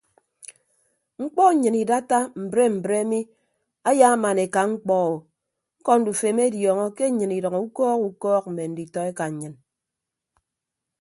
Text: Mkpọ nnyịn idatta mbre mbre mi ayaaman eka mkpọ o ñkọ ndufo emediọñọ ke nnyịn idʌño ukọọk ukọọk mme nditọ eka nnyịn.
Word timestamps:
Mkpọ 1.21 1.43
nnyịn 1.53 1.77
idatta 1.83 2.19
mbre 2.43 2.63
mbre 2.77 2.99
mi 3.09 3.19
ayaaman 3.89 4.37
eka 4.45 4.61
mkpọ 4.71 4.95
o 5.11 5.13
ñkọ 5.79 5.91
ndufo 5.99 6.25
emediọñọ 6.31 6.85
ke 6.97 7.05
nnyịn 7.09 7.35
idʌño 7.37 7.59
ukọọk 7.67 8.01
ukọọk 8.09 8.45
mme 8.49 8.63
nditọ 8.69 8.99
eka 9.11 9.25
nnyịn. 9.31 9.53